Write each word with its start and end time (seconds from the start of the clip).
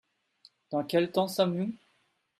Dans 0.71 0.83
quel 0.83 1.11
temps 1.11 1.27
sommes-nous? 1.27 1.75